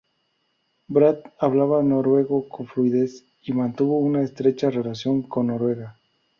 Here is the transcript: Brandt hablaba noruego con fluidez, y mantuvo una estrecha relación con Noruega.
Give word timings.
Brandt 0.87 1.27
hablaba 1.37 1.83
noruego 1.83 2.49
con 2.49 2.65
fluidez, 2.65 3.23
y 3.43 3.53
mantuvo 3.53 3.99
una 3.99 4.23
estrecha 4.23 4.71
relación 4.71 5.21
con 5.21 5.45
Noruega. 5.45 5.95